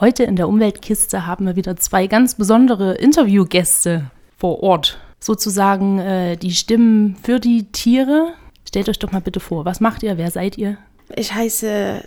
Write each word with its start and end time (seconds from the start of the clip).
Heute 0.00 0.22
in 0.22 0.36
der 0.36 0.48
Umweltkiste 0.48 1.26
haben 1.26 1.46
wir 1.46 1.56
wieder 1.56 1.76
zwei 1.76 2.06
ganz 2.06 2.36
besondere 2.36 2.94
Interviewgäste 2.94 4.12
vor 4.36 4.62
Ort. 4.62 4.96
Sozusagen 5.18 5.98
äh, 5.98 6.36
die 6.36 6.52
Stimmen 6.52 7.16
für 7.20 7.40
die 7.40 7.64
Tiere. 7.72 8.34
Stellt 8.64 8.88
euch 8.88 9.00
doch 9.00 9.10
mal 9.10 9.20
bitte 9.20 9.40
vor, 9.40 9.64
was 9.64 9.80
macht 9.80 10.04
ihr, 10.04 10.16
wer 10.16 10.30
seid 10.30 10.56
ihr? 10.56 10.78
Ich 11.16 11.34
heiße 11.34 12.04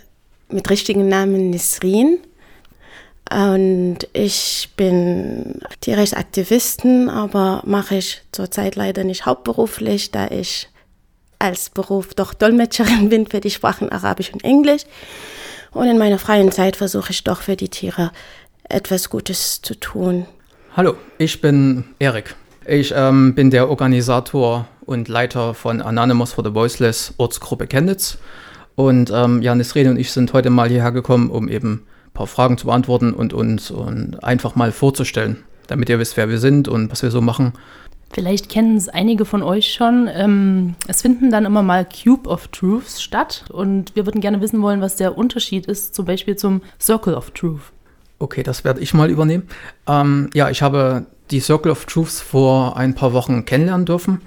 mit 0.48 0.70
richtigen 0.70 1.08
Namen 1.08 1.50
Nisrin 1.50 2.18
und 3.30 3.98
ich 4.14 4.70
bin 4.74 5.60
Tierrechtsaktivistin, 5.80 7.10
aber 7.10 7.62
mache 7.66 7.96
ich 7.96 8.22
zurzeit 8.32 8.74
leider 8.74 9.04
nicht 9.04 9.26
hauptberuflich, 9.26 10.10
da 10.10 10.28
ich 10.28 10.70
als 11.38 11.68
Beruf 11.68 12.14
doch 12.14 12.32
Dolmetscherin 12.32 13.08
bin 13.10 13.26
für 13.26 13.40
die 13.40 13.50
Sprachen 13.50 13.90
Arabisch 13.90 14.32
und 14.32 14.44
Englisch. 14.44 14.84
Und 15.72 15.88
in 15.88 15.98
meiner 15.98 16.18
freien 16.18 16.52
Zeit 16.52 16.76
versuche 16.76 17.10
ich 17.10 17.24
doch 17.24 17.40
für 17.42 17.56
die 17.56 17.68
Tiere 17.68 18.12
etwas 18.68 19.10
Gutes 19.10 19.62
zu 19.62 19.74
tun. 19.78 20.26
Hallo, 20.76 20.94
ich 21.18 21.40
bin 21.40 21.84
Erik. 21.98 22.34
Ich 22.66 22.92
ähm, 22.94 23.34
bin 23.34 23.50
der 23.50 23.68
Organisator 23.68 24.66
und 24.84 25.08
Leiter 25.08 25.54
von 25.54 25.80
Anonymous 25.80 26.32
for 26.32 26.44
the 26.44 26.54
Voiceless 26.54 27.14
Ortsgruppe 27.16 27.66
Chemnitz. 27.66 28.18
Und 28.74 29.10
ähm, 29.10 29.42
ja, 29.42 29.54
Nisrene 29.54 29.90
und 29.90 29.98
ich 29.98 30.12
sind 30.12 30.32
heute 30.32 30.50
mal 30.50 30.68
hierher 30.68 30.92
gekommen, 30.92 31.30
um 31.30 31.48
eben 31.48 31.84
ein 32.06 32.12
paar 32.12 32.26
Fragen 32.26 32.58
zu 32.58 32.66
beantworten 32.66 33.12
und 33.12 33.32
uns 33.32 33.70
und 33.70 34.22
einfach 34.22 34.54
mal 34.54 34.72
vorzustellen, 34.72 35.42
damit 35.66 35.88
ihr 35.88 35.98
wisst, 35.98 36.16
wer 36.16 36.28
wir 36.28 36.38
sind 36.38 36.68
und 36.68 36.90
was 36.90 37.02
wir 37.02 37.10
so 37.10 37.20
machen. 37.20 37.52
Vielleicht 38.12 38.50
kennen 38.50 38.76
es 38.76 38.88
einige 38.90 39.24
von 39.24 39.42
euch 39.42 39.72
schon. 39.72 40.08
Ähm, 40.12 40.74
es 40.86 41.00
finden 41.00 41.30
dann 41.30 41.46
immer 41.46 41.62
mal 41.62 41.86
Cube 41.86 42.28
of 42.28 42.48
Truths 42.48 43.02
statt 43.02 43.46
und 43.50 43.96
wir 43.96 44.06
würden 44.06 44.20
gerne 44.20 44.40
wissen 44.42 44.60
wollen, 44.60 44.82
was 44.82 44.96
der 44.96 45.16
Unterschied 45.16 45.66
ist, 45.66 45.94
zum 45.94 46.04
Beispiel 46.04 46.36
zum 46.36 46.60
Circle 46.78 47.14
of 47.14 47.30
Truth. 47.30 47.72
Okay, 48.18 48.42
das 48.42 48.64
werde 48.64 48.80
ich 48.80 48.92
mal 48.92 49.10
übernehmen. 49.10 49.48
Ähm, 49.86 50.28
ja, 50.34 50.50
ich 50.50 50.60
habe 50.60 51.06
die 51.30 51.40
Circle 51.40 51.72
of 51.72 51.86
Truths 51.86 52.20
vor 52.20 52.76
ein 52.76 52.94
paar 52.94 53.14
Wochen 53.14 53.46
kennenlernen 53.46 53.86
dürfen 53.86 54.20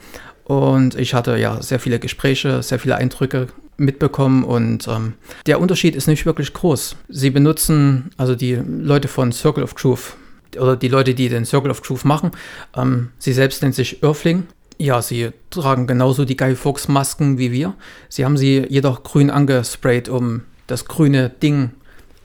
und 0.45 0.95
ich 0.95 1.13
hatte 1.13 1.37
ja 1.37 1.61
sehr 1.61 1.79
viele 1.79 1.99
Gespräche, 1.99 2.63
sehr 2.63 2.79
viele 2.79 2.95
Eindrücke 2.95 3.47
mitbekommen 3.77 4.43
und 4.43 4.87
ähm, 4.87 5.13
der 5.45 5.59
Unterschied 5.61 5.95
ist 5.95 6.07
nicht 6.07 6.25
wirklich 6.25 6.53
groß. 6.53 6.95
Sie 7.07 7.29
benutzen, 7.29 8.09
also 8.17 8.35
die 8.35 8.55
Leute 8.55 9.07
von 9.07 9.31
Circle 9.31 9.63
of 9.63 9.75
Truth, 9.75 10.15
oder 10.59 10.75
die 10.75 10.87
Leute, 10.87 11.13
die 11.13 11.29
den 11.29 11.45
Circle 11.45 11.71
of 11.71 11.81
Truth 11.81 12.05
machen. 12.05 12.31
Ähm, 12.75 13.09
sie 13.19 13.33
selbst 13.33 13.61
nennt 13.61 13.75
sich 13.75 14.03
Earthling. 14.03 14.47
Ja, 14.77 15.01
sie 15.01 15.29
tragen 15.51 15.87
genauso 15.87 16.25
die 16.25 16.35
Guy 16.35 16.55
Fawkes 16.55 16.87
Masken 16.87 17.37
wie 17.37 17.51
wir. 17.51 17.75
Sie 18.09 18.25
haben 18.25 18.37
sie 18.37 18.65
jedoch 18.67 19.03
grün 19.03 19.29
angesprayt, 19.29 20.09
um 20.09 20.41
das 20.67 20.85
grüne 20.85 21.29
Ding 21.29 21.71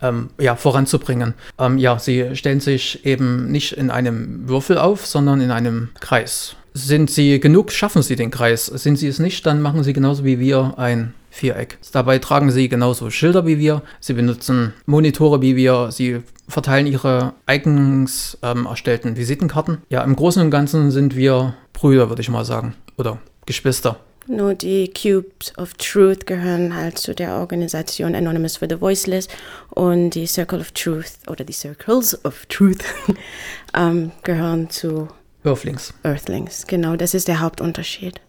ähm, 0.02 0.30
ja, 0.38 0.56
voranzubringen. 0.56 1.34
Ähm, 1.58 1.78
ja, 1.78 1.98
sie 1.98 2.34
stellen 2.34 2.60
sich 2.60 3.04
eben 3.04 3.50
nicht 3.50 3.72
in 3.72 3.90
einem 3.90 4.48
Würfel 4.48 4.78
auf, 4.78 5.06
sondern 5.06 5.40
in 5.40 5.50
einem 5.50 5.90
Kreis. 6.00 6.56
Sind 6.72 7.10
sie 7.10 7.40
genug, 7.40 7.72
schaffen 7.72 8.02
sie 8.02 8.16
den 8.16 8.30
Kreis. 8.30 8.66
Sind 8.66 8.96
sie 8.96 9.08
es 9.08 9.18
nicht, 9.18 9.46
dann 9.46 9.60
machen 9.60 9.84
sie 9.84 9.92
genauso 9.92 10.24
wie 10.24 10.38
wir 10.38 10.74
ein 10.76 11.14
Viereck. 11.30 11.78
Dabei 11.92 12.18
tragen 12.18 12.50
sie 12.50 12.68
genauso 12.68 13.10
Schilder 13.10 13.46
wie 13.46 13.58
wir. 13.58 13.82
Sie 14.00 14.12
benutzen 14.12 14.74
Monitore 14.86 15.40
wie 15.40 15.56
wir. 15.56 15.90
Sie 15.90 16.22
verteilen 16.48 16.86
ihre 16.86 17.34
eigens 17.46 18.36
ähm, 18.42 18.66
erstellten 18.66 19.16
Visitenkarten. 19.16 19.78
Ja, 19.88 20.02
im 20.02 20.16
Großen 20.16 20.42
und 20.42 20.50
Ganzen 20.50 20.90
sind 20.90 21.16
wir 21.16 21.54
Brüder, 21.72 22.08
würde 22.08 22.22
ich 22.22 22.28
mal 22.28 22.44
sagen. 22.44 22.74
Oder 22.98 23.18
Geschwister. 23.46 23.98
Nur 24.26 24.54
die 24.54 24.92
Cubes 24.92 25.52
of 25.56 25.74
Truth 25.74 26.26
gehören 26.26 26.76
halt 26.76 26.98
zu 26.98 27.14
der 27.14 27.36
Organisation 27.38 28.14
Anonymous 28.14 28.58
for 28.58 28.68
the 28.68 28.80
Voiceless 28.80 29.28
und 29.70 30.10
die 30.10 30.26
Circle 30.26 30.60
of 30.60 30.72
Truth 30.72 31.12
oder 31.26 31.44
die 31.44 31.52
Circles 31.52 32.24
of 32.24 32.46
Truth 32.46 32.84
ähm, 33.74 34.12
gehören 34.22 34.70
zu 34.70 35.08
Earthlings. 35.42 35.94
Earthlings, 36.04 36.66
genau, 36.66 36.96
das 36.96 37.14
ist 37.14 37.26
der 37.28 37.40
Hauptunterschied. 37.40 38.20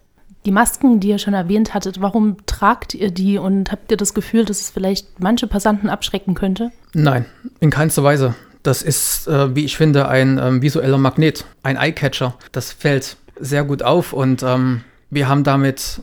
Die 0.44 0.50
Masken, 0.50 0.98
die 0.98 1.08
ihr 1.08 1.18
schon 1.18 1.34
erwähnt 1.34 1.72
hattet, 1.72 2.00
warum 2.00 2.36
tragt 2.46 2.94
ihr 2.94 3.10
die 3.10 3.38
und 3.38 3.70
habt 3.70 3.90
ihr 3.90 3.96
das 3.96 4.12
Gefühl, 4.12 4.44
dass 4.44 4.60
es 4.60 4.70
vielleicht 4.70 5.20
manche 5.20 5.46
Passanten 5.46 5.88
abschrecken 5.88 6.34
könnte? 6.34 6.72
Nein, 6.94 7.26
in 7.60 7.70
keinster 7.70 8.02
Weise. 8.02 8.34
Das 8.62 8.82
ist, 8.82 9.26
äh, 9.28 9.54
wie 9.54 9.64
ich 9.64 9.76
finde, 9.76 10.08
ein 10.08 10.38
ähm, 10.38 10.62
visueller 10.62 10.98
Magnet, 10.98 11.44
ein 11.62 11.76
Eyecatcher. 11.76 12.34
Das 12.52 12.72
fällt 12.72 13.16
sehr 13.38 13.64
gut 13.64 13.82
auf 13.82 14.12
und 14.12 14.42
ähm, 14.42 14.82
wir 15.10 15.28
haben 15.28 15.44
damit 15.44 16.00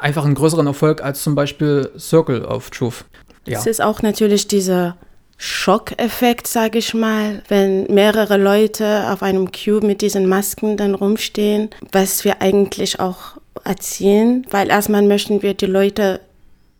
einfach 0.00 0.24
einen 0.24 0.34
größeren 0.34 0.66
Erfolg 0.66 1.02
als 1.02 1.22
zum 1.22 1.34
Beispiel 1.34 1.90
Circle 1.98 2.44
of 2.44 2.70
Truth. 2.70 3.04
Ja. 3.44 3.58
Es 3.58 3.66
ist 3.66 3.82
auch 3.82 4.02
natürlich 4.02 4.48
dieser 4.48 4.96
Schockeffekt, 5.36 6.46
sage 6.46 6.78
ich 6.78 6.94
mal, 6.94 7.42
wenn 7.48 7.84
mehrere 7.92 8.38
Leute 8.38 9.10
auf 9.10 9.22
einem 9.22 9.52
Cube 9.52 9.86
mit 9.86 10.00
diesen 10.00 10.26
Masken 10.28 10.76
dann 10.76 10.94
rumstehen, 10.94 11.70
was 11.92 12.24
wir 12.24 12.40
eigentlich 12.40 12.98
auch 12.98 13.36
erzielen, 13.64 14.46
weil 14.50 14.68
erstmal 14.68 15.02
möchten 15.02 15.42
wir 15.42 15.54
die 15.54 15.66
Leute 15.66 16.20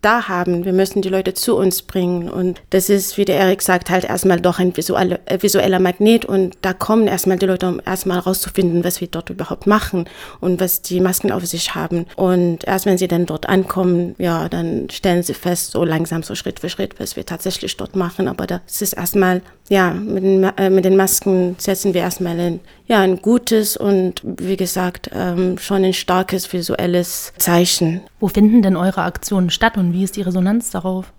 da 0.06 0.28
haben. 0.28 0.64
Wir 0.64 0.72
müssen 0.72 1.02
die 1.02 1.08
Leute 1.08 1.34
zu 1.34 1.56
uns 1.56 1.82
bringen. 1.82 2.28
Und 2.28 2.62
das 2.70 2.88
ist, 2.88 3.18
wie 3.18 3.24
der 3.24 3.36
Erik 3.36 3.60
sagt, 3.60 3.90
halt 3.90 4.04
erstmal 4.04 4.40
doch 4.40 4.60
ein 4.60 4.76
visuelle, 4.76 5.18
äh, 5.26 5.42
visueller 5.42 5.80
Magnet. 5.80 6.24
Und 6.24 6.56
da 6.62 6.72
kommen 6.72 7.08
erstmal 7.08 7.38
die 7.38 7.46
Leute, 7.46 7.66
um 7.68 7.80
erstmal 7.84 8.20
rauszufinden, 8.20 8.84
was 8.84 9.00
wir 9.00 9.08
dort 9.08 9.30
überhaupt 9.30 9.66
machen 9.66 10.08
und 10.40 10.60
was 10.60 10.82
die 10.82 11.00
Masken 11.00 11.32
auf 11.32 11.44
sich 11.44 11.74
haben. 11.74 12.06
Und 12.14 12.64
erst 12.64 12.86
wenn 12.86 12.98
sie 12.98 13.08
dann 13.08 13.26
dort 13.26 13.48
ankommen, 13.48 14.14
ja, 14.18 14.48
dann 14.48 14.88
stellen 14.90 15.24
sie 15.24 15.34
fest, 15.34 15.72
so 15.72 15.84
langsam, 15.84 16.22
so 16.22 16.36
Schritt 16.36 16.60
für 16.60 16.68
Schritt, 16.68 17.00
was 17.00 17.16
wir 17.16 17.26
tatsächlich 17.26 17.76
dort 17.76 17.96
machen. 17.96 18.28
Aber 18.28 18.46
das 18.46 18.80
ist 18.80 18.92
erstmal, 18.92 19.42
ja, 19.68 19.90
mit 19.90 20.22
den, 20.22 20.44
äh, 20.44 20.70
mit 20.70 20.84
den 20.84 20.96
Masken 20.96 21.56
setzen 21.58 21.94
wir 21.94 22.02
erstmal 22.02 22.38
ein, 22.38 22.60
ja, 22.86 23.00
ein 23.00 23.20
gutes 23.20 23.76
und, 23.76 24.22
wie 24.24 24.56
gesagt, 24.56 25.10
ähm, 25.12 25.58
schon 25.58 25.84
ein 25.84 25.92
starkes 25.92 26.52
visuelles 26.52 27.32
Zeichen. 27.36 28.00
Wo 28.20 28.28
finden 28.28 28.62
denn 28.62 28.76
eure 28.76 29.02
Aktionen 29.02 29.50
statt 29.50 29.76
und 29.76 29.92
wie 29.92 30.04
ist 30.04 30.16
die 30.16 30.22
Resonanz 30.22 30.70
darauf? 30.70 31.12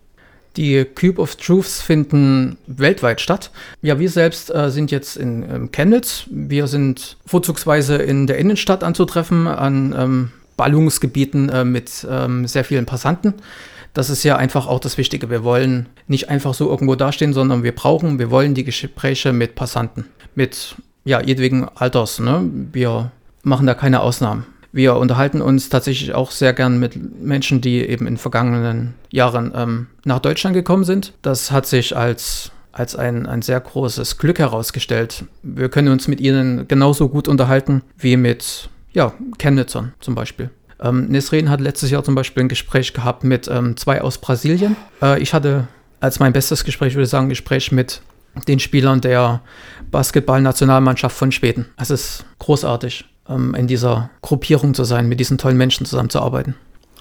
Die 0.55 0.85
Cube 0.85 1.21
of 1.21 1.35
Truths 1.35 1.81
finden 1.81 2.57
weltweit 2.65 3.21
statt. 3.21 3.51
Ja, 3.81 3.99
wir 3.99 4.09
selbst 4.09 4.53
äh, 4.53 4.71
sind 4.71 4.89
jetzt 4.91 5.15
in 5.17 5.43
ähm, 5.43 5.71
Chemnitz. 5.71 6.23
Wir 6.31 6.67
sind 6.67 7.17
vorzugsweise 7.25 7.97
in 7.97 8.25
der 8.25 8.39
Innenstadt 8.39 8.83
anzutreffen, 8.83 9.45
an 9.45 9.93
ähm, 9.95 10.31
Ballungsgebieten 10.55 11.49
äh, 11.49 11.63
mit 11.63 12.07
ähm, 12.09 12.47
sehr 12.47 12.63
vielen 12.63 12.87
Passanten. 12.87 13.35
Das 13.93 14.09
ist 14.09 14.23
ja 14.23 14.35
einfach 14.35 14.67
auch 14.67 14.79
das 14.79 14.97
Wichtige. 14.97 15.29
Wir 15.29 15.43
wollen 15.43 15.87
nicht 16.07 16.29
einfach 16.29 16.53
so 16.53 16.69
irgendwo 16.69 16.95
dastehen, 16.95 17.33
sondern 17.33 17.63
wir 17.63 17.75
brauchen, 17.75 18.19
wir 18.19 18.31
wollen 18.31 18.55
die 18.55 18.63
Gespräche 18.63 19.33
mit 19.33 19.53
Passanten, 19.55 20.05
mit 20.33 20.75
ja, 21.07 21.21
jedwegen 21.21 21.67
Alters. 21.75 22.19
Ne? 22.19 22.49
Wir 22.73 23.11
machen 23.41 23.65
da 23.65 23.73
keine 23.73 24.01
Ausnahmen. 24.01 24.45
Wir 24.73 24.97
unterhalten 24.97 25.41
uns 25.41 25.69
tatsächlich 25.69 26.13
auch 26.13 26.31
sehr 26.31 26.53
gern 26.53 26.79
mit 26.79 27.21
Menschen, 27.23 27.61
die 27.61 27.77
eben 27.79 28.05
in 28.05 28.17
vergangenen 28.17 28.93
Jahren 29.09 29.53
ähm, 29.55 29.87
nach 30.03 30.19
Deutschland 30.19 30.53
gekommen 30.53 30.83
sind. 30.83 31.13
Das 31.21 31.49
hat 31.49 31.65
sich 31.65 31.95
als, 31.95 32.51
als 32.73 32.95
ein, 32.95 33.25
ein 33.25 33.41
sehr 33.41 33.59
großes 33.59 34.17
Glück 34.17 34.39
herausgestellt. 34.39 35.23
Wir 35.41 35.69
können 35.69 35.87
uns 35.87 36.09
mit 36.09 36.19
ihnen 36.19 36.67
genauso 36.67 37.07
gut 37.07 37.29
unterhalten 37.29 37.81
wie 37.97 38.17
mit 38.17 38.69
ja, 38.91 39.13
Chemnitzern 39.39 39.93
zum 40.01 40.13
Beispiel. 40.13 40.49
Ähm, 40.81 41.07
Nesrin 41.07 41.49
hat 41.49 41.61
letztes 41.61 41.89
Jahr 41.89 42.03
zum 42.03 42.15
Beispiel 42.15 42.43
ein 42.43 42.49
Gespräch 42.49 42.93
gehabt 42.93 43.23
mit 43.23 43.47
ähm, 43.47 43.77
zwei 43.77 44.01
aus 44.01 44.17
Brasilien. 44.17 44.75
Äh, 45.01 45.21
ich 45.21 45.33
hatte 45.33 45.69
als 46.01 46.19
mein 46.19 46.33
bestes 46.33 46.65
Gespräch, 46.65 46.93
würde 46.93 47.03
ich 47.05 47.09
sagen, 47.09 47.27
ein 47.27 47.29
Gespräch 47.29 47.71
mit 47.71 48.01
den 48.41 48.59
Spielern 48.59 49.01
der 49.01 49.41
Basketballnationalmannschaft 49.91 51.15
von 51.15 51.31
Schweden. 51.31 51.65
Es 51.77 51.89
ist 51.89 52.25
großartig 52.39 53.05
ähm, 53.29 53.55
in 53.55 53.67
dieser 53.67 54.09
Gruppierung 54.21 54.73
zu 54.73 54.83
sein, 54.83 55.07
mit 55.07 55.19
diesen 55.19 55.37
tollen 55.37 55.57
Menschen 55.57 55.85
zusammenzuarbeiten. 55.85 56.55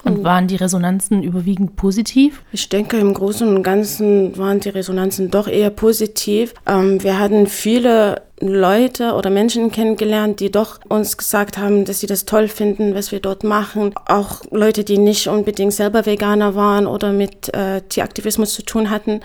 Und 0.05 0.23
waren 0.23 0.47
die 0.47 0.57
Resonanzen 0.57 1.25
überwiegend 1.25 1.75
positiv? 1.75 2.43
Ich 2.53 2.69
denke, 2.69 2.97
im 2.97 3.13
Großen 3.13 3.49
und 3.49 3.65
Ganzen 3.65 4.39
waren 4.39 4.61
die 4.61 4.69
Resonanzen 4.69 5.33
doch 5.33 5.49
eher 5.49 5.71
positiv. 5.71 6.55
Ähm, 6.65 7.03
wir 7.03 7.19
hatten 7.19 7.49
viele 7.49 8.23
Leute 8.41 9.13
oder 9.15 9.31
Menschen 9.31 9.71
kennengelernt, 9.71 10.41
die 10.41 10.51
doch 10.51 10.79
uns 10.89 11.17
gesagt 11.17 11.57
haben, 11.57 11.87
dass 11.87 12.01
sie 12.01 12.07
das 12.07 12.27
toll 12.27 12.49
finden, 12.49 12.95
was 12.95 13.11
wir 13.11 13.21
dort 13.21 13.45
machen. 13.45 13.95
Auch 14.07 14.43
Leute, 14.51 14.85
die 14.85 14.99
nicht 14.99 15.29
unbedingt 15.29 15.73
selber 15.73 16.05
Veganer 16.05 16.55
waren 16.55 16.87
oder 16.87 17.13
mit 17.13 17.55
äh, 17.55 17.81
Tieraktivismus 17.89 18.53
zu 18.53 18.63
tun 18.63 18.91
hatten, 18.91 19.21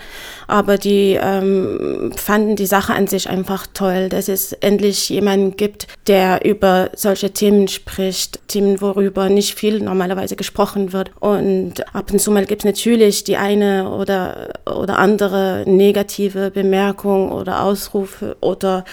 aber 0.46 0.78
die 0.78 1.18
ähm, 1.20 2.12
fanden 2.16 2.56
die 2.56 2.66
Sache 2.66 2.94
an 2.94 3.06
sich 3.06 3.28
einfach 3.28 3.66
toll, 3.74 4.08
dass 4.08 4.28
es 4.28 4.54
endlich 4.54 5.10
jemanden 5.10 5.56
gibt, 5.58 5.88
der 6.06 6.44
über 6.46 6.90
solche 6.94 7.32
Themen 7.32 7.68
spricht, 7.68 8.48
Themen, 8.48 8.80
worüber 8.80 9.28
nicht 9.28 9.54
viel 9.54 9.80
normalerweise 9.80 10.36
gesprochen 10.36 10.94
wird. 10.94 11.10
Und 11.20 11.86
ab 11.94 12.10
und 12.10 12.18
zu 12.18 12.30
mal 12.30 12.46
gibt 12.46 12.62
es 12.62 12.66
natürlich 12.66 13.24
die 13.24 13.36
eine 13.36 13.90
oder, 13.90 14.54
oder 14.64 14.98
andere 14.98 15.64
negative 15.66 16.50
Bemerkung 16.50 17.30
oder 17.30 17.62
Ausrufe 17.62 18.36
oder 18.40 18.84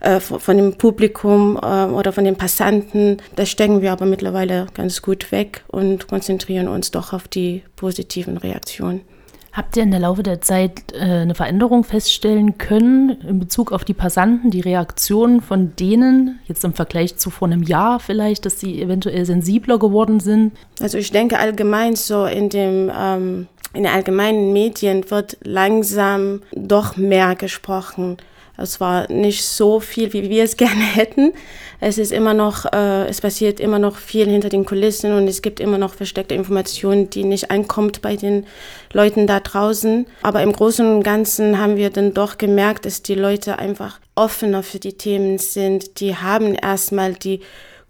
äh, 0.00 0.20
von 0.20 0.56
dem 0.56 0.74
Publikum 0.74 1.58
äh, 1.62 1.84
oder 1.86 2.12
von 2.12 2.24
den 2.24 2.36
Passanten. 2.36 3.18
Das 3.36 3.50
stecken 3.50 3.82
wir 3.82 3.92
aber 3.92 4.06
mittlerweile 4.06 4.66
ganz 4.74 5.02
gut 5.02 5.32
weg 5.32 5.64
und 5.68 6.08
konzentrieren 6.08 6.68
uns 6.68 6.90
doch 6.90 7.12
auf 7.12 7.28
die 7.28 7.62
positiven 7.76 8.36
Reaktionen. 8.36 9.02
Habt 9.52 9.76
ihr 9.76 9.82
in 9.82 9.90
der 9.90 10.00
Laufe 10.00 10.22
der 10.22 10.40
Zeit 10.40 10.94
äh, 10.94 11.00
eine 11.00 11.34
Veränderung 11.34 11.84
feststellen 11.84 12.56
können 12.56 13.20
in 13.20 13.38
Bezug 13.38 13.70
auf 13.70 13.84
die 13.84 13.92
Passanten, 13.92 14.50
die 14.50 14.60
Reaktionen 14.60 15.42
von 15.42 15.76
denen, 15.76 16.40
jetzt 16.46 16.64
im 16.64 16.72
Vergleich 16.72 17.18
zu 17.18 17.28
vor 17.28 17.48
einem 17.48 17.62
Jahr 17.62 18.00
vielleicht, 18.00 18.46
dass 18.46 18.58
sie 18.58 18.80
eventuell 18.80 19.26
sensibler 19.26 19.78
geworden 19.78 20.20
sind? 20.20 20.52
Also 20.80 20.96
ich 20.96 21.12
denke 21.12 21.38
allgemein 21.38 21.96
so 21.96 22.24
in 22.24 22.48
dem 22.48 22.90
ähm, 22.96 23.46
in 23.74 23.84
den 23.84 23.92
allgemeinen 23.92 24.52
Medien 24.52 25.10
wird 25.10 25.38
langsam 25.42 26.42
doch 26.52 26.96
mehr 26.96 27.34
gesprochen. 27.34 28.18
Es 28.56 28.80
war 28.80 29.10
nicht 29.10 29.44
so 29.44 29.80
viel, 29.80 30.12
wie 30.12 30.28
wir 30.28 30.44
es 30.44 30.56
gerne 30.56 30.82
hätten. 30.82 31.32
Es 31.80 31.98
ist 31.98 32.12
immer 32.12 32.34
noch, 32.34 32.64
äh, 32.72 33.06
es 33.08 33.20
passiert 33.20 33.58
immer 33.58 33.78
noch 33.78 33.96
viel 33.96 34.28
hinter 34.28 34.48
den 34.48 34.64
Kulissen 34.64 35.12
und 35.14 35.26
es 35.26 35.42
gibt 35.42 35.58
immer 35.58 35.78
noch 35.78 35.94
versteckte 35.94 36.34
Informationen, 36.34 37.10
die 37.10 37.24
nicht 37.24 37.50
ankommt 37.50 38.02
bei 38.02 38.16
den 38.16 38.46
Leuten 38.92 39.26
da 39.26 39.40
draußen. 39.40 40.06
Aber 40.22 40.42
im 40.42 40.52
Großen 40.52 40.86
und 40.86 41.02
Ganzen 41.02 41.58
haben 41.58 41.76
wir 41.76 41.90
dann 41.90 42.14
doch 42.14 42.38
gemerkt, 42.38 42.86
dass 42.86 43.02
die 43.02 43.14
Leute 43.14 43.58
einfach 43.58 43.98
offener 44.14 44.62
für 44.62 44.78
die 44.78 44.92
Themen 44.92 45.38
sind. 45.38 46.00
Die 46.00 46.14
haben 46.16 46.54
erstmal 46.54 47.14
die 47.14 47.40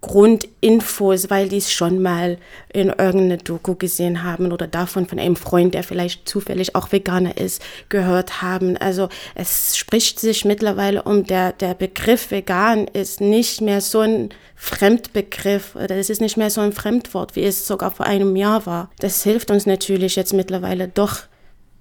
Grundinfos, 0.02 1.30
weil 1.30 1.48
die 1.48 1.58
es 1.58 1.72
schon 1.72 2.02
mal 2.02 2.36
in 2.72 2.88
irgendeiner 2.88 3.36
Doku 3.36 3.76
gesehen 3.76 4.24
haben 4.24 4.52
oder 4.52 4.66
davon 4.66 5.06
von 5.06 5.18
einem 5.18 5.36
Freund, 5.36 5.74
der 5.74 5.84
vielleicht 5.84 6.28
zufällig 6.28 6.74
auch 6.74 6.90
Veganer 6.90 7.38
ist, 7.38 7.62
gehört 7.88 8.42
haben. 8.42 8.76
Also 8.76 9.08
es 9.36 9.76
spricht 9.76 10.18
sich 10.18 10.44
mittlerweile 10.44 11.04
um, 11.04 11.24
der, 11.24 11.52
der 11.52 11.74
Begriff 11.74 12.32
vegan 12.32 12.88
ist 12.88 13.20
nicht 13.20 13.60
mehr 13.60 13.80
so 13.80 14.00
ein 14.00 14.30
Fremdbegriff 14.56 15.76
oder 15.76 15.96
es 15.96 16.10
ist 16.10 16.20
nicht 16.20 16.36
mehr 16.36 16.50
so 16.50 16.60
ein 16.60 16.72
Fremdwort, 16.72 17.36
wie 17.36 17.44
es 17.44 17.66
sogar 17.66 17.92
vor 17.92 18.04
einem 18.04 18.34
Jahr 18.34 18.66
war. 18.66 18.90
Das 18.98 19.22
hilft 19.22 19.52
uns 19.52 19.66
natürlich 19.66 20.16
jetzt 20.16 20.34
mittlerweile 20.34 20.88
doch 20.88 21.20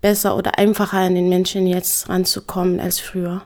besser 0.01 0.37
oder 0.37 0.59
einfacher 0.59 0.99
an 0.99 1.15
den 1.15 1.27
Menschen 1.27 1.65
jetzt 1.65 2.07
ranzukommen 2.07 2.79
als 2.79 2.99
früher. 2.99 3.41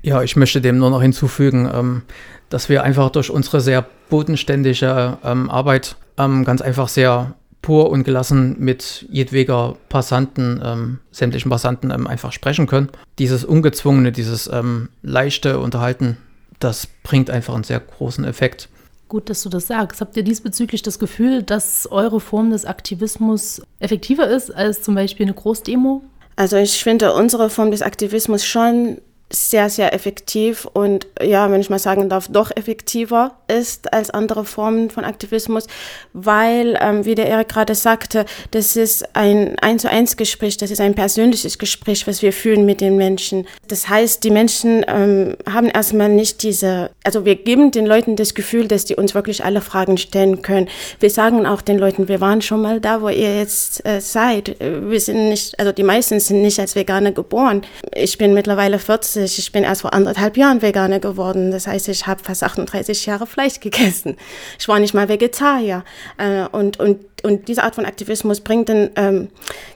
Ja, 0.00 0.22
ich 0.22 0.36
möchte 0.36 0.60
dem 0.62 0.78
nur 0.78 0.90
noch 0.90 1.02
hinzufügen, 1.02 1.70
ähm, 1.72 2.02
dass 2.48 2.68
wir 2.68 2.82
einfach 2.82 3.10
durch 3.10 3.30
unsere 3.30 3.60
sehr 3.60 3.86
bodenständige 4.08 5.18
ähm, 5.24 5.50
Arbeit 5.50 5.96
ähm, 6.18 6.44
ganz 6.44 6.62
einfach 6.62 6.88
sehr 6.88 7.34
pur 7.62 7.88
und 7.88 8.04
gelassen 8.04 8.56
mit 8.58 9.06
jedweder 9.08 9.76
Passanten, 9.88 10.60
ähm, 10.62 10.98
sämtlichen 11.10 11.50
Passanten 11.50 11.90
ähm, 11.90 12.06
einfach 12.06 12.30
sprechen 12.32 12.66
können. 12.66 12.90
Dieses 13.18 13.42
ungezwungene, 13.44 14.12
dieses 14.12 14.48
ähm, 14.48 14.90
leichte 15.02 15.58
Unterhalten, 15.58 16.18
das 16.60 16.86
bringt 17.02 17.30
einfach 17.30 17.54
einen 17.54 17.64
sehr 17.64 17.80
großen 17.80 18.24
Effekt. 18.24 18.68
Gut, 19.08 19.30
dass 19.30 19.42
du 19.42 19.48
das 19.48 19.66
sagst. 19.66 20.00
Habt 20.00 20.16
ihr 20.16 20.22
diesbezüglich 20.22 20.82
das 20.82 20.98
Gefühl, 20.98 21.42
dass 21.42 21.90
eure 21.90 22.20
Form 22.20 22.50
des 22.50 22.64
Aktivismus 22.66 23.62
effektiver 23.78 24.28
ist 24.28 24.54
als 24.54 24.82
zum 24.82 24.94
Beispiel 24.94 25.24
eine 25.24 25.34
Großdemo? 25.34 26.02
Also 26.36 26.56
ich 26.56 26.82
finde 26.82 27.14
unsere 27.14 27.48
Form 27.48 27.70
des 27.70 27.80
Aktivismus 27.80 28.44
schon 28.44 28.98
sehr, 29.30 29.70
sehr 29.70 29.94
effektiv 29.94 30.66
und 30.72 31.06
ja, 31.20 31.50
wenn 31.50 31.60
ich 31.60 31.70
mal 31.70 31.78
sagen 31.78 32.08
darf, 32.08 32.28
doch 32.28 32.50
effektiver 32.54 33.32
ist 33.48 33.92
als 33.92 34.10
andere 34.10 34.44
Formen 34.44 34.90
von 34.90 35.04
Aktivismus, 35.04 35.66
weil, 36.12 36.78
ähm, 36.80 37.04
wie 37.04 37.14
der 37.14 37.26
Erik 37.26 37.48
gerade 37.48 37.74
sagte, 37.74 38.26
das 38.50 38.76
ist 38.76 39.16
ein 39.16 39.58
eins 39.60 39.82
zu 39.82 39.90
eins 39.90 40.16
Gespräch, 40.16 40.56
das 40.58 40.70
ist 40.70 40.80
ein 40.80 40.94
persönliches 40.94 41.58
Gespräch, 41.58 42.06
was 42.06 42.22
wir 42.22 42.32
führen 42.32 42.66
mit 42.66 42.80
den 42.80 42.96
Menschen. 42.96 43.46
Das 43.66 43.88
heißt, 43.88 44.22
die 44.24 44.30
Menschen 44.30 44.84
ähm, 44.86 45.36
haben 45.50 45.68
erstmal 45.68 46.10
nicht 46.10 46.42
diese, 46.42 46.90
also 47.02 47.24
wir 47.24 47.36
geben 47.36 47.70
den 47.70 47.86
Leuten 47.86 48.16
das 48.16 48.34
Gefühl, 48.34 48.68
dass 48.68 48.84
die 48.84 48.94
uns 48.94 49.14
wirklich 49.14 49.44
alle 49.44 49.62
Fragen 49.62 49.96
stellen 49.96 50.42
können. 50.42 50.68
Wir 51.00 51.10
sagen 51.10 51.46
auch 51.46 51.62
den 51.62 51.78
Leuten, 51.78 52.08
wir 52.08 52.20
waren 52.20 52.42
schon 52.42 52.60
mal 52.60 52.80
da, 52.80 53.00
wo 53.00 53.08
ihr 53.08 53.38
jetzt 53.38 53.84
äh, 53.86 54.00
seid. 54.00 54.56
Wir 54.60 55.00
sind 55.00 55.30
nicht, 55.30 55.58
also 55.58 55.72
die 55.72 55.82
meisten 55.82 56.20
sind 56.20 56.42
nicht 56.42 56.60
als 56.60 56.76
Veganer 56.76 57.12
geboren. 57.12 57.62
Ich 57.94 58.18
bin 58.18 58.34
mittlerweile 58.34 58.78
40 58.78 59.13
40. 59.14 59.38
Ich 59.38 59.52
bin 59.52 59.64
erst 59.64 59.82
vor 59.82 59.94
anderthalb 59.94 60.36
Jahren 60.36 60.62
Veganer 60.62 61.00
geworden. 61.00 61.50
Das 61.50 61.66
heißt, 61.66 61.88
ich 61.88 62.06
habe 62.06 62.22
fast 62.22 62.42
38 62.42 63.06
Jahre 63.06 63.26
Fleisch 63.26 63.60
gegessen. 63.60 64.16
Ich 64.58 64.68
war 64.68 64.78
nicht 64.78 64.94
mal 64.94 65.08
Vegetarier. 65.08 65.84
Äh, 66.18 66.46
und, 66.52 66.78
und, 66.78 67.00
und 67.22 67.48
diese 67.48 67.62
Art 67.62 67.74
von 67.74 67.86
Aktivismus 67.86 68.40
bringt 68.40 68.68
dann, 68.68 68.90
ähm, 68.96 69.28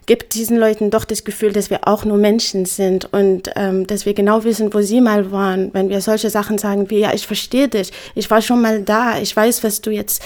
gibt 0.07 0.35
diesen 0.35 0.59
Leuten 0.59 0.91
doch 0.91 1.05
das 1.05 1.25
Gefühl, 1.25 1.53
dass 1.53 1.71
wir 1.71 1.87
auch 1.87 2.05
nur 2.05 2.19
Menschen 2.19 2.67
sind 2.67 3.13
und 3.13 3.51
ähm, 3.57 3.87
dass 3.87 4.07
wir 4.07 4.15
genau 4.15 4.45
wissen, 4.45 4.75
wo 4.75 4.81
sie 4.81 5.01
mal 5.01 5.31
waren. 5.33 5.73
Wenn 5.73 5.89
wir 5.89 6.01
solche 6.01 6.31
Sachen 6.31 6.59
sagen 6.59 6.91
wie, 6.91 6.99
ja, 6.99 7.15
ich 7.15 7.27
verstehe 7.27 7.69
dich, 7.69 7.93
ich 8.15 8.31
war 8.31 8.43
schon 8.43 8.61
mal 8.61 8.83
da, 8.83 9.19
ich 9.19 9.35
weiß, 9.35 9.65
was 9.65 9.81
du 9.81 9.91
jetzt 9.91 10.23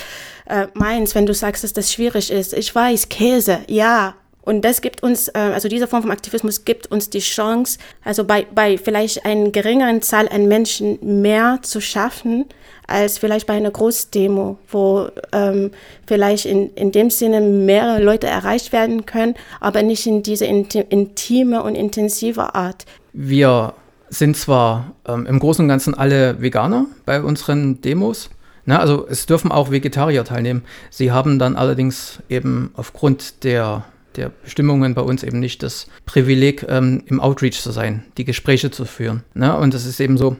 äh, 0.46 0.66
meinst, 0.74 1.14
wenn 1.14 1.26
du 1.26 1.34
sagst, 1.34 1.64
dass 1.64 1.72
das 1.72 1.92
schwierig 1.92 2.30
ist. 2.30 2.54
Ich 2.54 2.74
weiß, 2.74 3.08
Käse, 3.08 3.60
ja, 3.68 4.14
und 4.42 4.64
das 4.64 4.80
gibt 4.80 5.02
uns, 5.02 5.28
äh, 5.28 5.38
also 5.38 5.68
diese 5.68 5.86
Form 5.86 6.02
von 6.02 6.10
Aktivismus 6.10 6.64
gibt 6.64 6.90
uns 6.90 7.10
die 7.10 7.20
Chance, 7.20 7.78
also 8.04 8.24
bei, 8.24 8.46
bei 8.52 8.76
vielleicht 8.76 9.24
einer 9.24 9.50
geringeren 9.50 10.02
Zahl 10.02 10.28
an 10.28 10.48
Menschen 10.48 10.98
mehr 11.22 11.60
zu 11.62 11.80
schaffen, 11.80 12.46
als 12.88 13.18
vielleicht 13.18 13.46
bei 13.46 13.54
einer 13.54 13.70
Großdemo, 13.70 14.58
wo 14.68 15.08
ähm, 15.32 15.70
vielleicht 16.06 16.46
in, 16.46 16.74
in 16.74 16.90
dem 16.90 17.10
Sinne 17.10 17.40
mehrere 17.40 18.02
Leute 18.02 18.26
erreicht 18.26 18.72
werden 18.72 19.06
können, 19.06 19.34
aber 19.60 19.82
nicht 19.82 20.06
in 20.06 20.22
diese 20.22 20.44
intime 20.44 21.62
und 21.62 21.76
intensive 21.76 22.54
Art. 22.54 22.84
Wir 23.12 23.74
sind 24.08 24.36
zwar 24.36 24.92
ähm, 25.06 25.24
im 25.26 25.38
Großen 25.38 25.64
und 25.64 25.68
Ganzen 25.68 25.94
alle 25.94 26.42
Veganer 26.42 26.86
bei 27.06 27.22
unseren 27.22 27.80
Demos, 27.80 28.28
na, 28.64 28.78
also 28.78 29.06
es 29.08 29.26
dürfen 29.26 29.50
auch 29.50 29.72
Vegetarier 29.72 30.24
teilnehmen. 30.24 30.62
Sie 30.88 31.10
haben 31.10 31.40
dann 31.40 31.56
allerdings 31.56 32.20
eben 32.28 32.70
aufgrund 32.76 33.42
der 33.42 33.84
der 34.16 34.30
Bestimmungen 34.30 34.94
bei 34.94 35.02
uns 35.02 35.22
eben 35.22 35.40
nicht 35.40 35.62
das 35.62 35.86
Privileg, 36.06 36.64
ähm, 36.68 37.02
im 37.06 37.20
Outreach 37.20 37.60
zu 37.60 37.70
sein, 37.70 38.04
die 38.16 38.24
Gespräche 38.24 38.70
zu 38.70 38.84
führen. 38.84 39.22
Ne? 39.34 39.56
Und 39.56 39.74
es 39.74 39.86
ist 39.86 40.00
eben 40.00 40.16
so, 40.16 40.36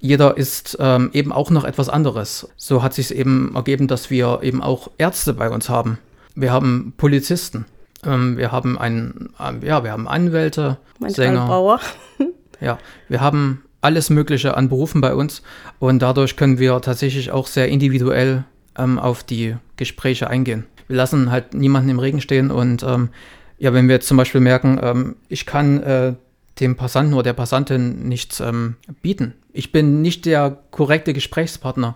jeder 0.00 0.36
ist 0.36 0.78
ähm, 0.80 1.10
eben 1.12 1.32
auch 1.32 1.50
noch 1.50 1.64
etwas 1.64 1.88
anderes. 1.88 2.48
So 2.56 2.82
hat 2.82 2.94
sich 2.94 3.14
eben 3.14 3.54
ergeben, 3.54 3.86
dass 3.86 4.10
wir 4.10 4.40
eben 4.42 4.62
auch 4.62 4.90
Ärzte 4.98 5.34
bei 5.34 5.50
uns 5.50 5.68
haben. 5.68 5.98
Wir 6.34 6.52
haben 6.52 6.94
Polizisten. 6.96 7.66
Ähm, 8.04 8.36
wir 8.38 8.50
haben 8.50 8.78
einen, 8.78 9.30
äh, 9.38 9.66
ja, 9.66 9.84
wir 9.84 9.92
haben 9.92 10.08
Anwälte, 10.08 10.78
Manchmal 10.98 11.26
Sänger. 11.26 11.46
Bauer. 11.46 11.80
ja, 12.60 12.78
wir 13.08 13.20
haben 13.20 13.62
alles 13.82 14.10
Mögliche 14.10 14.56
an 14.56 14.68
Berufen 14.68 15.00
bei 15.00 15.14
uns 15.14 15.42
und 15.78 16.00
dadurch 16.00 16.36
können 16.36 16.58
wir 16.58 16.80
tatsächlich 16.80 17.30
auch 17.30 17.46
sehr 17.46 17.68
individuell 17.68 18.44
ähm, 18.78 18.98
auf 18.98 19.24
die 19.24 19.56
Gespräche 19.76 20.28
eingehen 20.28 20.64
wir 20.90 20.96
lassen 20.96 21.30
halt 21.30 21.54
niemanden 21.54 21.88
im 21.88 22.00
Regen 22.00 22.20
stehen 22.20 22.50
und 22.50 22.82
ähm, 22.82 23.10
ja, 23.58 23.72
wenn 23.72 23.86
wir 23.86 23.94
jetzt 23.94 24.08
zum 24.08 24.16
Beispiel 24.16 24.40
merken, 24.40 24.80
ähm, 24.82 25.16
ich 25.28 25.46
kann 25.46 25.80
äh, 25.82 26.14
dem 26.58 26.76
Passanten 26.76 27.14
oder 27.14 27.22
der 27.22 27.32
Passantin 27.32 28.08
nichts 28.08 28.40
ähm, 28.40 28.74
bieten. 29.00 29.34
Ich 29.52 29.70
bin 29.70 30.02
nicht 30.02 30.26
der 30.26 30.58
korrekte 30.72 31.12
Gesprächspartner, 31.12 31.94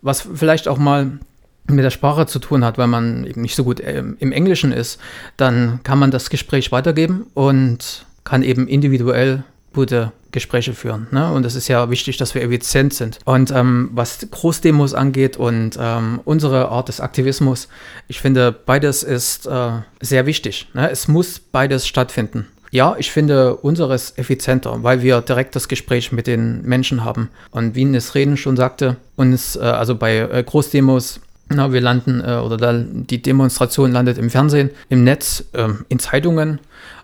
was 0.00 0.28
vielleicht 0.34 0.66
auch 0.66 0.78
mal 0.78 1.20
mit 1.68 1.84
der 1.84 1.90
Sprache 1.90 2.26
zu 2.26 2.40
tun 2.40 2.64
hat, 2.64 2.78
weil 2.78 2.88
man 2.88 3.24
eben 3.24 3.42
nicht 3.42 3.54
so 3.54 3.62
gut 3.62 3.78
äh, 3.78 4.02
im 4.18 4.32
Englischen 4.32 4.72
ist, 4.72 5.00
dann 5.36 5.78
kann 5.84 6.00
man 6.00 6.10
das 6.10 6.28
Gespräch 6.28 6.72
weitergeben 6.72 7.26
und 7.34 8.06
kann 8.24 8.42
eben 8.42 8.66
individuell 8.66 9.44
gute 9.72 10.10
Gespräche 10.32 10.72
führen. 10.72 11.06
Ne? 11.10 11.30
Und 11.32 11.46
es 11.46 11.54
ist 11.54 11.68
ja 11.68 11.88
wichtig, 11.90 12.16
dass 12.16 12.34
wir 12.34 12.42
effizient 12.42 12.94
sind. 12.94 13.18
Und 13.24 13.50
ähm, 13.50 13.90
was 13.92 14.26
Großdemos 14.30 14.94
angeht 14.94 15.36
und 15.36 15.78
ähm, 15.78 16.20
unsere 16.24 16.68
Art 16.68 16.88
des 16.88 17.00
Aktivismus, 17.00 17.68
ich 18.08 18.20
finde, 18.20 18.52
beides 18.52 19.02
ist 19.02 19.46
äh, 19.46 19.70
sehr 20.00 20.26
wichtig. 20.26 20.68
Ne? 20.74 20.90
Es 20.90 21.08
muss 21.08 21.38
beides 21.38 21.86
stattfinden. 21.86 22.46
Ja, 22.72 22.96
ich 22.98 23.12
finde 23.12 23.56
unseres 23.56 24.16
effizienter, 24.16 24.82
weil 24.82 25.02
wir 25.02 25.20
direkt 25.20 25.54
das 25.54 25.68
Gespräch 25.68 26.10
mit 26.10 26.26
den 26.26 26.62
Menschen 26.62 27.04
haben. 27.04 27.28
Und 27.50 27.74
wie 27.74 27.84
Reden 28.14 28.38
schon 28.38 28.56
sagte, 28.56 28.96
uns, 29.14 29.56
äh, 29.56 29.60
also 29.60 29.94
bei 29.94 30.16
äh, 30.16 30.42
Großdemos, 30.42 31.20
na, 31.50 31.70
wir 31.70 31.82
landen, 31.82 32.22
äh, 32.22 32.36
oder 32.36 32.56
da, 32.56 32.72
die 32.82 33.20
Demonstration 33.20 33.92
landet 33.92 34.16
im 34.16 34.30
Fernsehen, 34.30 34.70
im 34.88 35.04
Netz, 35.04 35.44
ähm, 35.52 35.84
in 35.90 35.98
Zeitungen. 35.98 36.60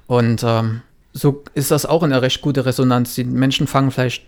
Und 0.06 0.42
ähm, 0.42 0.80
so 1.18 1.42
ist 1.54 1.70
das 1.70 1.86
auch 1.86 2.02
eine 2.02 2.22
recht 2.22 2.40
gute 2.40 2.64
Resonanz. 2.64 3.14
Die 3.14 3.24
Menschen 3.24 3.66
fangen 3.66 3.90
vielleicht 3.90 4.24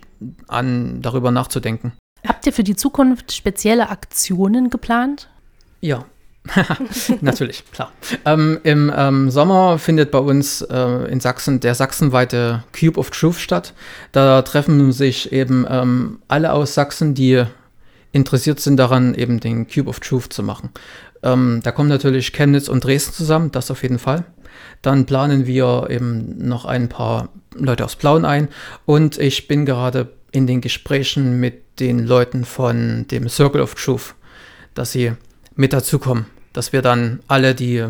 an, 0.47 1.01
darüber 1.01 1.31
nachzudenken. 1.31 1.93
Habt 2.27 2.45
ihr 2.45 2.53
für 2.53 2.63
die 2.63 2.75
Zukunft 2.75 3.31
spezielle 3.31 3.89
Aktionen 3.89 4.69
geplant? 4.69 5.29
Ja, 5.79 6.05
Natürlich, 7.21 7.63
klar. 7.71 7.91
Ähm, 8.25 8.59
Im 8.63 8.91
ähm, 8.95 9.29
Sommer 9.29 9.77
findet 9.77 10.11
bei 10.11 10.17
uns 10.17 10.61
äh, 10.61 11.11
in 11.11 11.19
Sachsen 11.19 11.59
der 11.59 11.75
sachsenweite 11.75 12.63
Cube 12.77 12.99
of 12.99 13.11
Truth 13.11 13.35
statt. 13.35 13.73
Da 14.11 14.41
treffen 14.41 14.91
sich 14.91 15.31
eben 15.31 15.65
ähm, 15.69 16.19
alle 16.27 16.51
aus 16.53 16.73
Sachsen, 16.73 17.13
die 17.13 17.43
interessiert 18.11 18.59
sind 18.59 18.77
daran, 18.77 19.13
eben 19.13 19.39
den 19.39 19.67
Cube 19.67 19.87
of 19.87 19.99
Truth 19.99 20.33
zu 20.33 20.41
machen. 20.41 20.69
Ähm, 21.23 21.61
da 21.63 21.71
kommen 21.71 21.89
natürlich 21.89 22.33
Chemnitz 22.33 22.67
und 22.67 22.83
Dresden 22.83 23.13
zusammen, 23.13 23.51
das 23.51 23.69
auf 23.69 23.83
jeden 23.83 23.99
Fall. 23.99 24.25
Dann 24.81 25.05
planen 25.05 25.45
wir 25.45 25.87
eben 25.89 26.47
noch 26.47 26.65
ein 26.65 26.89
paar 26.89 27.29
Leute 27.53 27.85
aus 27.85 27.95
Plauen 27.95 28.25
ein. 28.25 28.47
Und 28.85 29.17
ich 29.17 29.47
bin 29.47 29.65
gerade 29.65 30.11
in 30.31 30.47
den 30.47 30.61
Gesprächen 30.61 31.39
mit 31.39 31.79
den 31.79 32.05
Leuten 32.05 32.45
von 32.45 33.05
dem 33.09 33.27
Circle 33.29 33.61
of 33.61 33.75
Truth, 33.75 34.15
dass 34.73 34.91
sie 34.91 35.13
mit 35.55 35.73
dazukommen, 35.73 36.25
dass 36.53 36.73
wir 36.73 36.81
dann 36.81 37.19
alle 37.27 37.53
die 37.53 37.85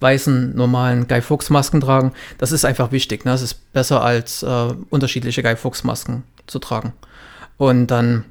weißen, 0.00 0.54
normalen 0.54 1.08
Guy 1.08 1.22
Fawkes 1.22 1.50
Masken 1.50 1.80
tragen. 1.80 2.12
Das 2.38 2.52
ist 2.52 2.64
einfach 2.64 2.92
wichtig. 2.92 3.24
Ne? 3.24 3.32
Es 3.32 3.42
ist 3.42 3.72
besser 3.72 4.02
als 4.02 4.42
äh, 4.42 4.68
unterschiedliche 4.90 5.42
Guy 5.42 5.56
Fawkes 5.56 5.84
Masken 5.84 6.24
zu 6.46 6.58
tragen. 6.58 6.92
Und 7.56 7.86
dann 7.88 8.24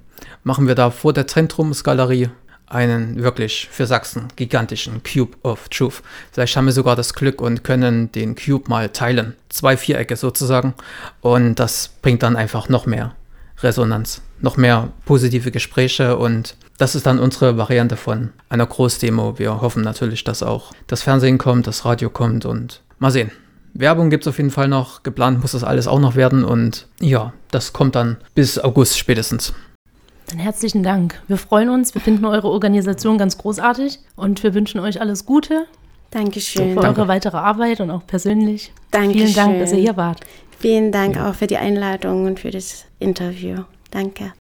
machen 0.43 0.67
wir 0.67 0.75
da 0.75 0.91
vor 0.91 1.13
der 1.13 1.27
Zentrumsgalerie 1.27 2.29
einen 2.67 3.21
wirklich 3.21 3.67
für 3.71 3.85
Sachsen 3.85 4.27
gigantischen 4.35 5.01
Cube 5.03 5.37
of 5.43 5.69
Truth. 5.69 6.01
Vielleicht 6.31 6.55
haben 6.57 6.65
wir 6.65 6.73
sogar 6.73 6.95
das 6.95 7.13
Glück 7.13 7.41
und 7.41 7.63
können 7.63 8.11
den 8.11 8.35
Cube 8.35 8.69
mal 8.69 8.89
teilen. 8.89 9.35
Zwei 9.49 9.77
Vierecke 9.77 10.15
sozusagen. 10.15 10.73
Und 11.21 11.55
das 11.55 11.91
bringt 12.01 12.23
dann 12.23 12.35
einfach 12.35 12.69
noch 12.69 12.85
mehr 12.85 13.15
Resonanz, 13.63 14.21
noch 14.41 14.57
mehr 14.57 14.89
positive 15.05 15.51
Gespräche 15.51 16.17
und 16.17 16.55
das 16.77 16.95
ist 16.95 17.05
dann 17.05 17.19
unsere 17.19 17.57
Variante 17.57 17.95
von 17.95 18.31
einer 18.49 18.65
Großdemo. 18.65 19.37
Wir 19.37 19.61
hoffen 19.61 19.83
natürlich, 19.83 20.23
dass 20.23 20.43
auch 20.43 20.73
das 20.87 21.03
Fernsehen 21.03 21.37
kommt, 21.37 21.67
das 21.67 21.85
Radio 21.85 22.09
kommt 22.09 22.45
und 22.45 22.81
mal 22.99 23.11
sehen. 23.11 23.31
Werbung 23.73 24.09
gibt 24.09 24.23
es 24.23 24.27
auf 24.27 24.37
jeden 24.37 24.51
Fall 24.51 24.67
noch. 24.67 25.03
Geplant 25.03 25.41
muss 25.41 25.53
das 25.53 25.63
alles 25.63 25.87
auch 25.87 25.99
noch 25.99 26.15
werden 26.15 26.43
und 26.43 26.87
ja, 26.99 27.33
das 27.51 27.73
kommt 27.73 27.95
dann 27.95 28.17
bis 28.35 28.59
August 28.59 28.97
spätestens. 28.97 29.53
Dann 30.33 30.39
herzlichen 30.39 30.81
Dank. 30.81 31.21
Wir 31.27 31.37
freuen 31.37 31.69
uns. 31.69 31.93
Wir 31.93 32.01
finden 32.01 32.25
eure 32.25 32.49
Organisation 32.49 33.19
ganz 33.19 33.37
großartig 33.37 33.99
und 34.15 34.41
wir 34.41 34.55
wünschen 34.55 34.79
euch 34.79 34.99
alles 34.99 35.27
Gute. 35.27 35.67
Dankeschön. 36.09 36.73
Für 36.73 36.81
Danke. 36.81 37.01
eure 37.01 37.07
weitere 37.07 37.37
Arbeit 37.37 37.81
und 37.81 37.91
auch 37.91 38.07
persönlich. 38.07 38.73
Dankeschön. 38.89 39.27
Vielen 39.27 39.35
Dank, 39.35 39.59
dass 39.59 39.71
ihr 39.73 39.79
hier 39.79 39.95
wart. 39.95 40.21
Vielen 40.57 40.91
Dank 40.91 41.19
auch 41.19 41.35
für 41.35 41.45
die 41.45 41.57
Einladung 41.57 42.25
und 42.25 42.39
für 42.39 42.49
das 42.49 42.85
Interview. 42.97 43.57
Danke. 43.91 44.31